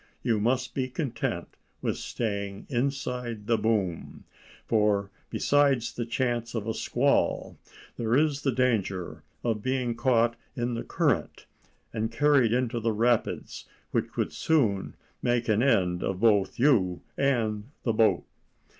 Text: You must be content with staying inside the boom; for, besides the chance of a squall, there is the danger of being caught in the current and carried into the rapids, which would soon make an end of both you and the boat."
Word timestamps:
You 0.23 0.39
must 0.39 0.73
be 0.73 0.89
content 0.89 1.49
with 1.83 1.95
staying 1.95 2.65
inside 2.71 3.45
the 3.45 3.55
boom; 3.59 4.23
for, 4.65 5.11
besides 5.29 5.93
the 5.93 6.07
chance 6.07 6.55
of 6.55 6.65
a 6.65 6.73
squall, 6.73 7.59
there 7.97 8.15
is 8.15 8.41
the 8.41 8.51
danger 8.51 9.21
of 9.43 9.61
being 9.61 9.93
caught 9.93 10.35
in 10.55 10.73
the 10.73 10.81
current 10.83 11.45
and 11.93 12.11
carried 12.11 12.51
into 12.51 12.79
the 12.79 12.93
rapids, 12.93 13.65
which 13.91 14.17
would 14.17 14.33
soon 14.33 14.95
make 15.21 15.47
an 15.47 15.61
end 15.61 16.01
of 16.01 16.19
both 16.19 16.57
you 16.57 17.03
and 17.15 17.69
the 17.83 17.93
boat." 17.93 18.23